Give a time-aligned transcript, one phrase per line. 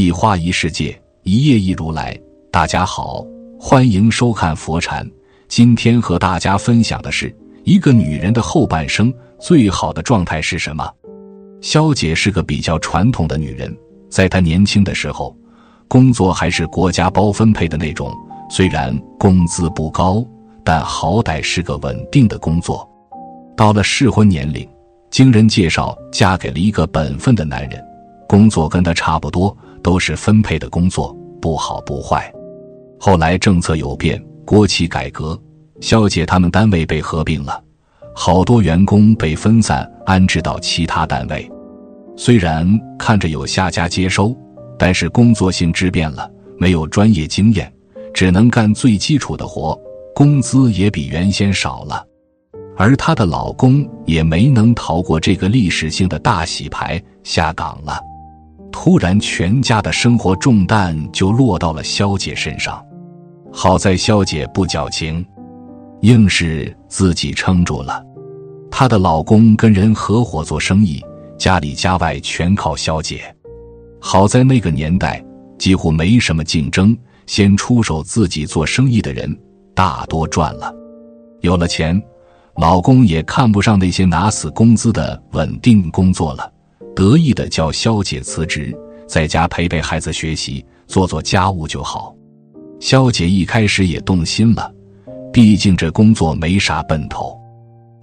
[0.00, 2.18] 一花一世界，一叶一如来。
[2.50, 3.22] 大家好，
[3.58, 5.06] 欢迎收看佛禅。
[5.46, 7.30] 今天和大家分享的是
[7.64, 10.90] 一个女人的后半生最好的状态是什么？
[11.60, 13.76] 肖姐是个比较传统的女人，
[14.08, 15.36] 在她年轻的时候，
[15.86, 18.10] 工作还是国家包分配的那种，
[18.48, 20.24] 虽然工资不高，
[20.64, 22.88] 但好歹是个稳定的工作。
[23.54, 24.66] 到了适婚年龄，
[25.10, 27.78] 经人介绍嫁给了一个本分的男人，
[28.26, 32.32] 工作跟她差不多，都是分配的工作，不好不坏。
[32.98, 35.40] 后来政策有变，国企改革，
[35.80, 37.62] 肖姐他们单位被合并了，
[38.14, 41.50] 好多员工被分散安置到其他单位。
[42.16, 44.36] 虽然看着有下家接收，
[44.78, 47.72] 但是工作性质变了，没有专业经验，
[48.12, 49.78] 只能干最基础的活，
[50.14, 52.04] 工资也比原先少了。
[52.76, 57.98] 而她的老公也没能逃过这个历史性的大洗牌，下岗了。
[58.72, 62.84] 突然，全家的生活重担就落到了肖姐身上。
[63.52, 65.24] 好在肖姐不矫情，
[66.02, 68.02] 硬是自己撑住了。
[68.70, 71.04] 她的老公跟人合伙做生意，
[71.36, 73.34] 家里家外全靠肖姐。
[74.00, 75.22] 好在那个年代
[75.58, 79.36] 几乎没什么竞争，先出手自己做生意的人
[79.74, 80.72] 大多赚了，
[81.40, 82.00] 有了钱。
[82.56, 86.52] 老公也看不上那些拿死工资的稳定工作了，
[86.94, 92.14] 得意的叫肖姐辞职，在家陪陪孩子学习，做做家务就好。
[92.78, 94.72] 肖姐一开始也动心了，
[95.32, 97.38] 毕竟这工作没啥奔头。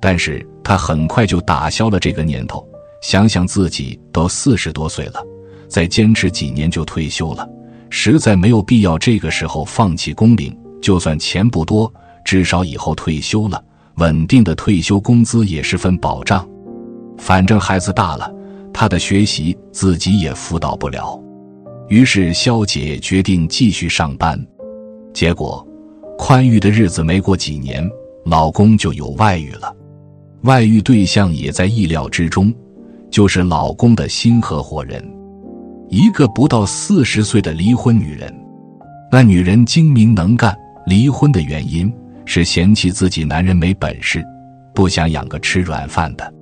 [0.00, 2.66] 但是她很快就打消了这个念头，
[3.02, 5.22] 想想自己都四十多岁了，
[5.68, 7.48] 再坚持几年就退休了，
[7.90, 10.56] 实在没有必要这个时候放弃工龄。
[10.82, 11.92] 就算钱不多，
[12.24, 13.62] 至少以后退休了。
[13.96, 16.46] 稳定的退休工资也是份保障，
[17.16, 18.30] 反正孩子大了，
[18.78, 21.18] 他的学习自己也辅导不了。
[21.88, 24.38] 于是肖姐决定继续上班。
[25.14, 25.66] 结果，
[26.18, 27.88] 宽裕的日子没过几年，
[28.26, 29.74] 老公就有外遇了。
[30.42, 32.52] 外遇对象也在意料之中，
[33.10, 35.02] 就是老公的新合伙人，
[35.88, 38.30] 一个不到四十岁的离婚女人。
[39.10, 40.54] 那女人精明能干，
[40.86, 41.90] 离婚的原因。
[42.28, 44.22] 是嫌弃自己男人没本事，
[44.74, 46.34] 不想养个吃软饭的。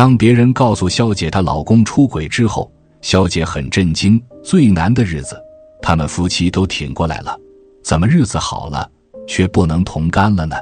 [0.00, 2.72] 当别人告诉肖姐她老公出轨之后，
[3.02, 4.18] 肖姐很震惊。
[4.42, 5.38] 最难的日子，
[5.82, 7.38] 他们夫妻都挺过来了，
[7.84, 8.90] 怎么日子好了
[9.28, 10.56] 却不能同甘了呢？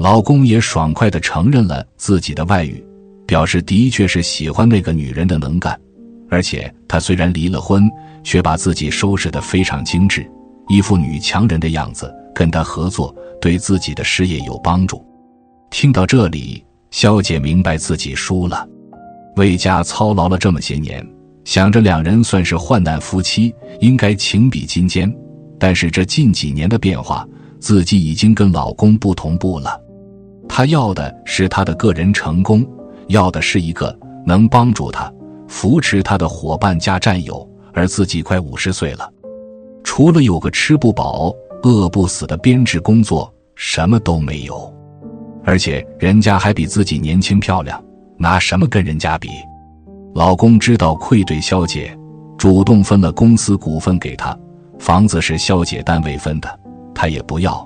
[0.00, 2.84] 老公也爽快地承认了自己的外遇，
[3.24, 5.80] 表示的确是喜欢那个女人的能干，
[6.28, 7.88] 而且他虽然离了婚，
[8.24, 10.28] 却把自己收拾得非常精致，
[10.66, 13.14] 一副女强人的样子，跟他合作。
[13.40, 15.06] 对自己的事业有帮助。
[15.70, 16.64] 听到这里，
[16.96, 18.66] 肖姐明白自己输了。
[19.36, 21.06] 为家操劳了这么些年，
[21.44, 25.14] 想着两人算是患难夫妻，应该情比金坚。
[25.58, 27.28] 但是这近几年的变化，
[27.60, 29.78] 自己已经跟老公不同步了。
[30.48, 32.66] 她要的是他的个人成功，
[33.08, 35.12] 要的是一个能帮助他、
[35.48, 37.46] 扶持他的伙伴加战友。
[37.74, 39.06] 而自己快五十岁了，
[39.84, 41.30] 除了有个吃不饱。
[41.62, 44.72] 饿不死的编制工作什么都没有，
[45.46, 47.80] 而且人家还比自己年轻漂亮，
[48.18, 49.28] 拿什么跟人家比？
[50.12, 51.96] 老公知道愧对肖姐，
[52.36, 54.36] 主动分了公司股份给她，
[54.80, 56.60] 房子是肖姐单位分的，
[56.92, 57.64] 她也不要，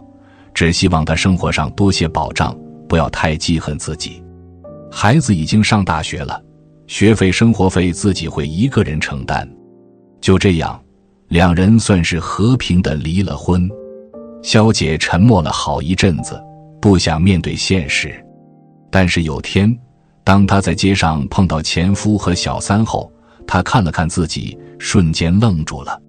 [0.52, 2.54] 只希望她生活上多些保障，
[2.86, 4.22] 不要太记恨自己。
[4.92, 6.38] 孩子已经上大学了，
[6.86, 9.48] 学费、生活费自己会一个人承担。
[10.20, 10.78] 就这样，
[11.28, 13.66] 两人算是和平的离了婚。
[14.42, 16.38] 肖姐沉默了好一阵子，
[16.80, 18.14] 不想面对现实。
[18.90, 19.76] 但是有天，
[20.24, 23.10] 当她在街上碰到前夫和小三后，
[23.46, 26.00] 她看了看自己，瞬间愣住了。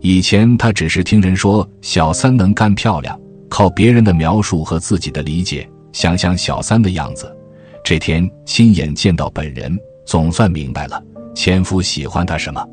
[0.00, 7.34] 以前她只是听人说小三能干漂亮，靠别人的描述和自己的理解想象小三的样子。
[7.82, 9.76] 这天亲眼见到本人，
[10.06, 11.02] 总算明白了
[11.34, 12.64] 前夫喜欢她什么。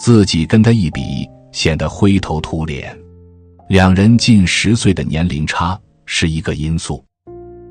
[0.00, 2.96] 自己跟他一比，显得灰头土脸。
[3.68, 5.78] 两人近十岁的年龄差
[6.10, 7.04] 是一个因素，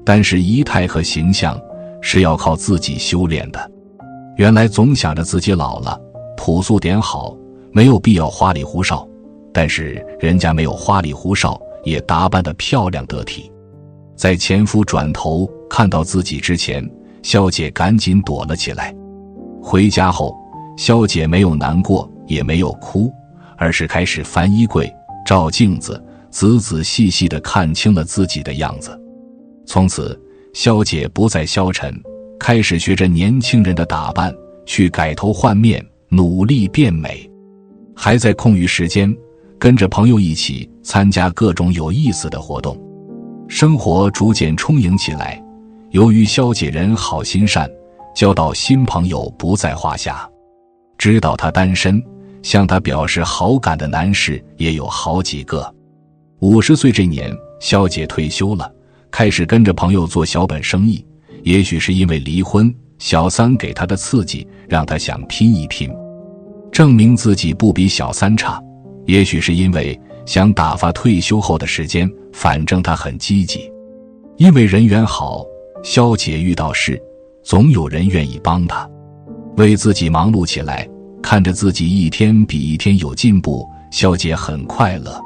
[0.05, 1.59] 但是仪态和形象
[2.01, 3.71] 是要靠自己修炼的。
[4.35, 5.99] 原来总想着自己老了
[6.37, 7.35] 朴素点好，
[7.71, 9.05] 没有必要花里胡哨，
[9.51, 13.51] 但是人家没有花里胡哨，也打扮得漂亮得体。
[14.15, 16.87] 在前夫转头看到自己之前，
[17.23, 18.95] 肖姐赶紧躲了起来。
[19.59, 20.37] 回家后，
[20.77, 23.11] 肖姐没有难过，也没有哭，
[23.57, 24.93] 而是开始翻衣柜。
[25.25, 26.01] 照镜子，
[26.37, 28.95] 仔仔细细的看清了自己的样子。
[29.65, 30.15] 从此，
[30.53, 31.91] 肖姐不再消沉，
[32.39, 34.31] 开始学着年轻人的打扮，
[34.63, 37.27] 去改头换面，努力变美。
[37.95, 39.11] 还在空余时间
[39.57, 42.79] 跟着朋友一起参加各种有意思的活动，
[43.47, 45.43] 生活逐渐充盈起来。
[45.89, 47.67] 由于肖姐人好心善，
[48.15, 50.29] 交到新朋友不在话下。
[50.99, 51.99] 知道她单身，
[52.43, 55.73] 向她表示好感的男士也有好几个。
[56.39, 58.71] 五十岁这年，肖姐退休了，
[59.09, 61.03] 开始跟着朋友做小本生意。
[61.41, 65.91] 也许是因为离婚，小三给她的刺激，让她想拼一拼，
[66.71, 68.61] 证明自己不比小三差。
[69.07, 73.71] 也许是因为想打发退休后的时间，反正她很积极。
[74.37, 75.43] 因为人缘好，
[75.83, 77.01] 肖姐遇到事，
[77.41, 78.87] 总有人愿意帮她，
[79.55, 80.87] 为自己忙碌起来，
[81.19, 85.19] 看着自己一天比一天有进步，肖姐很快乐。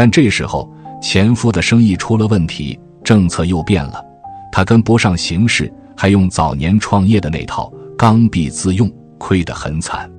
[0.00, 0.66] 但这时候，
[1.02, 4.02] 前夫的生意出了问题，政策又变了，
[4.50, 10.10] 他跟不上形势，还用早年创业的那套，刚愎自用，亏得很惨。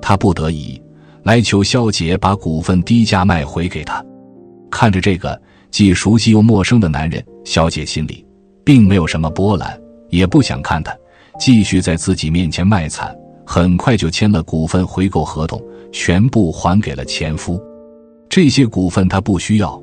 [0.00, 0.82] 他不得已
[1.22, 4.04] 来求肖姐把股份低价卖回给他。
[4.68, 5.40] 看着这个
[5.70, 8.26] 既熟悉又陌生的男人，肖姐心里
[8.64, 9.80] 并没有什么波澜，
[10.10, 10.92] 也不想看他
[11.38, 13.16] 继续在自己面前卖惨，
[13.46, 17.62] 很快就签了股份回购合同，全部还给了前夫。
[18.32, 19.78] 这些股份他不需要，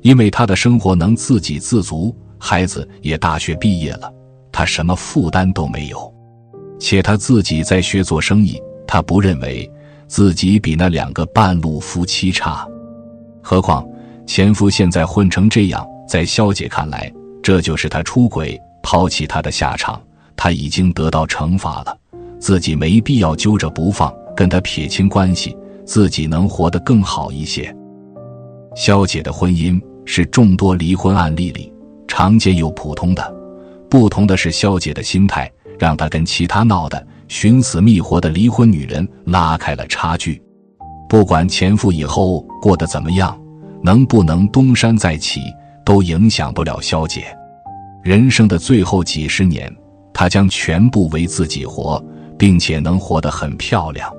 [0.00, 4.10] 因为他的生活能自给自足，孩子也大学毕业了，
[4.50, 6.10] 他什么负担都没有。
[6.78, 9.70] 且他自己在学做生意，他不认为
[10.08, 12.66] 自己比那两个半路夫妻差。
[13.42, 13.86] 何况
[14.26, 17.12] 前夫现在混成这样，在肖姐看来，
[17.42, 20.02] 这就是他出轨、抛弃她的下场。
[20.34, 21.94] 他已经得到惩罚了，
[22.38, 25.54] 自己没必要揪着不放，跟他撇清关系，
[25.84, 27.76] 自己能活得更好一些。
[28.80, 31.70] 肖姐的婚姻是众多离婚案例里
[32.08, 33.36] 常见又普通的，
[33.90, 40.42] 不同的是肖姐的心态，让她跟其他闹得寻死觅活的离婚女人拉开了差距。
[41.10, 43.38] 不管前夫以后过得怎么样，
[43.82, 45.42] 能不能东山再起，
[45.84, 47.26] 都影响不了肖姐。
[48.02, 49.70] 人生的最后几十年，
[50.14, 52.02] 她将全部为自己活，
[52.38, 54.10] 并且能活得很漂亮。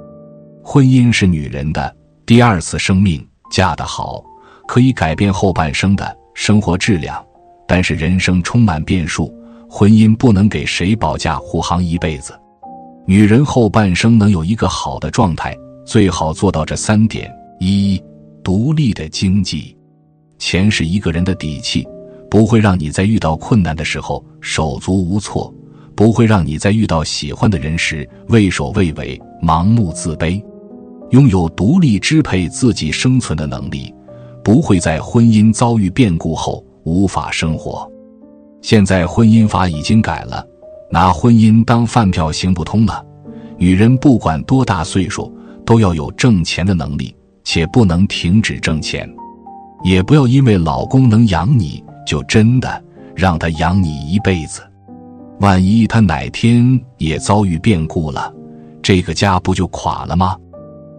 [0.63, 1.92] 婚姻是女人的
[2.28, 4.24] 第二次生命，嫁得好。
[4.72, 7.22] 可以改变后半生的生活质量，
[7.68, 9.30] 但是人生充满变数，
[9.70, 12.34] 婚姻不能给谁保驾护航一辈子。
[13.06, 15.54] 女人后半生能有一个好的状态，
[15.86, 17.30] 最好做到这三点：
[17.60, 18.02] 一、
[18.46, 19.76] 独立的经济，
[20.38, 21.86] 钱是一个人的底气，
[22.30, 25.54] 不会让你在遇到困难的时候手足无措，
[25.98, 30.42] 不会让你在遇到喜欢的人时畏首畏尾、盲目自卑。
[31.10, 33.94] 拥有独立支配自己生存的能力。
[34.44, 37.90] 不会在婚姻遭遇变故后无法生活。
[38.62, 40.46] 现在婚姻法已经改了，
[40.92, 43.06] 拿婚姻当饭票行不通了。
[43.58, 45.32] 女人不管多大岁数，
[45.66, 49.08] 都要有挣钱的能力，且不能停止挣钱。
[49.84, 52.84] 也不要因为老公能养你就真的
[53.16, 54.62] 让他养你一辈子。
[55.40, 58.32] 万一他哪天也遭遇变故了，
[58.82, 60.38] 这个家不就垮了吗？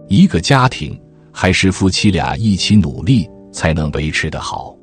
[0.09, 0.99] 一个家庭
[1.31, 3.29] 还是夫妻俩一起努力。
[3.53, 4.75] 才能维持得好，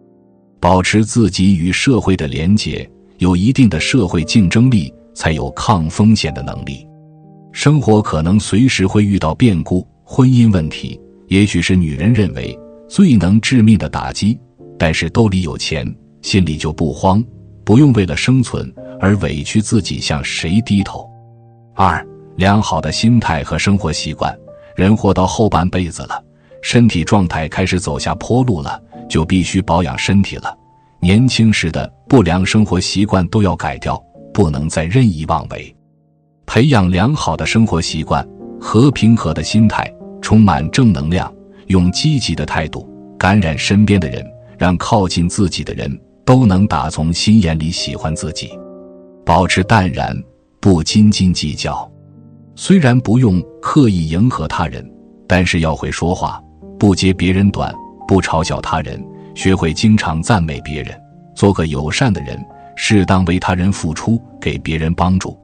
[0.58, 2.88] 保持自己与社会的连结，
[3.18, 6.86] 有一定的社会竞争力，才有抗风险的能力。
[7.52, 12.58] 生活可能随时会遇到变故，婚姻问题也许是女人认为
[12.88, 14.38] 最能致命的打击。
[14.78, 15.84] 但是兜里有钱，
[16.22, 17.22] 心里就不慌，
[17.64, 21.06] 不用为了生存而委屈自己向谁低头。
[21.74, 22.02] 二，
[22.36, 24.34] 良好的心态和生活习惯，
[24.74, 26.24] 人活到后半辈子了。
[26.62, 30.56] 身体状态开始走下坡路了，就必须保养身体了。
[31.00, 34.00] 年轻时的不良生活习惯都要改掉，
[34.34, 35.74] 不能再任意妄为。
[36.46, 38.26] 培养良好的生活习惯
[38.60, 39.90] 和平和的心态，
[40.20, 41.32] 充满正能量，
[41.68, 42.88] 用积极的态度
[43.18, 44.26] 感染身边的人，
[44.58, 45.90] 让靠近自己的人
[46.24, 48.50] 都能打从心眼里喜欢自己。
[49.24, 50.14] 保持淡然，
[50.60, 51.90] 不斤斤计较。
[52.56, 54.86] 虽然不用刻意迎合他人，
[55.26, 56.42] 但是要会说话。
[56.80, 57.70] 不揭别人短，
[58.08, 58.98] 不嘲笑他人，
[59.34, 60.98] 学会经常赞美别人，
[61.34, 62.42] 做个友善的人，
[62.74, 65.38] 适当为他人付出，给别人帮助，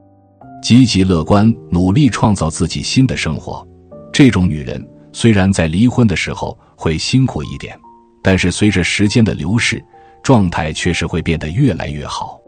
[0.63, 3.63] 积极乐观，努力创造自己新的生活。
[4.11, 7.79] 这种女人虽然在离婚的时候会辛苦一点，
[8.23, 9.85] 但是随着时间的流逝，
[10.23, 12.41] 状态确实会变得越来越好。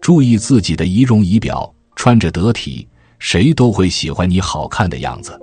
[0.00, 2.86] 注意自己的仪容仪表，穿着得体，
[3.18, 5.36] 谁都会喜欢你好看的样子。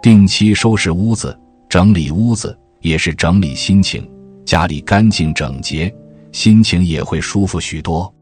[0.00, 1.38] 定期收拾屋子。
[1.74, 4.08] 整理屋子也是整理心情，
[4.44, 5.92] 家里干净整洁，
[6.30, 8.14] 心情也会舒服许多。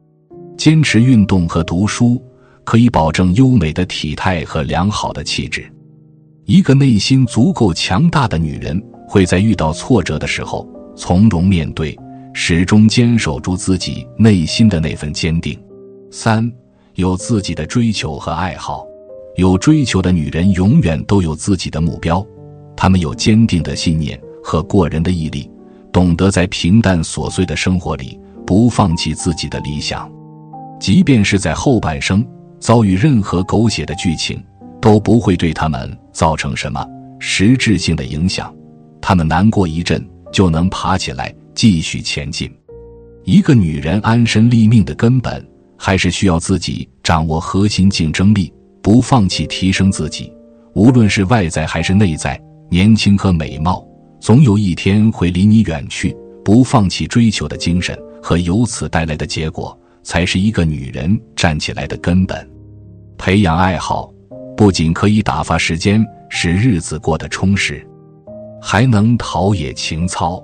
[0.56, 2.18] 坚持运动和读书，
[2.64, 5.70] 可以保证优美的体态和良好的气质。
[6.46, 10.66] 一个内心足够强大的女人，会在遇到挫折的时候
[10.96, 11.94] 从容面对，
[12.32, 15.62] 始终坚守住自己内心的那份坚定。
[16.10, 16.50] 三，
[16.94, 18.82] 有自己的追求和爱好。
[19.36, 22.26] 有追求的女人永远都有自己的目标，
[22.76, 25.50] 她们有坚定的信念和过人的毅力，
[25.92, 30.10] 懂得在平淡琐碎的生活里不放弃自己的理想，
[30.80, 32.26] 即便是在后半生
[32.58, 34.42] 遭遇任何狗血的剧情。
[34.82, 36.84] 都不会对他们造成什么
[37.20, 38.52] 实质性的影响，
[39.00, 42.52] 他们难过一阵就能爬起来继续前进。
[43.22, 45.48] 一个女人安身立命的根本，
[45.78, 48.52] 还是需要自己掌握核心竞争力，
[48.82, 50.32] 不放弃提升自己。
[50.74, 52.36] 无论是外在还是内在，
[52.72, 53.86] 年轻和美貌
[54.18, 56.16] 总有一天会离你远去。
[56.42, 62.50] 不放弃追求的精神和由此带来的结果，才是一个女人站起来的根本。
[63.18, 64.10] 培养爱好。
[64.56, 67.86] 不仅可以打发时间，使日子过得充实，
[68.58, 70.42] 还能陶冶情操。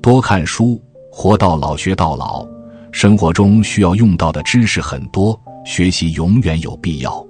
[0.00, 2.44] 多看书，活到老学到老。
[2.90, 7.24] 生活中需要用到的知识很多，学习永远有必要。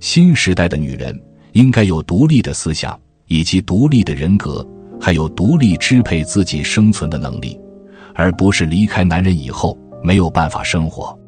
[0.00, 1.16] 新时代的女人
[1.52, 2.98] 应该有独立的思想，
[3.30, 4.62] 以及独立的人格，
[5.00, 7.58] 还有独立支配自己生存的能力，
[8.14, 11.18] 而不是离开男人以后没有办法生活。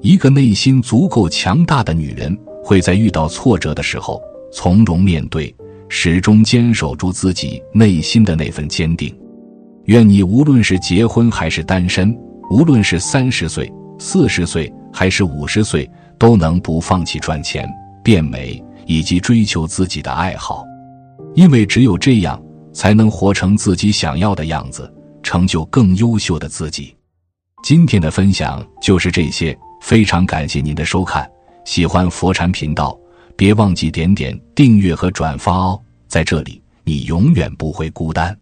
[0.00, 2.38] 一个内心足够强大的女人。
[2.60, 4.20] 会在遇到挫折的时候
[4.52, 5.54] 从容面对，
[5.88, 9.16] 始终坚守住自己内心的那份坚定。
[9.84, 12.14] 愿你无论是结婚还是单身，
[12.50, 17.66] 无论是三十岁、四十岁还是五十岁，都能不放弃赚钱、
[18.04, 20.62] 变美以及追求自己的爱好，
[21.38, 22.42] 因为只有这样，
[22.72, 24.92] 才能活成自己想要的样子，
[25.22, 26.92] 成就更优秀的自己。
[27.62, 31.30] 今天的分享就是这些，非常感谢您的收看。
[31.64, 32.98] 喜欢佛禅频道，
[33.36, 35.80] 别忘记点点订阅和转发哦！
[36.08, 38.36] 在这里，你永远不会孤单。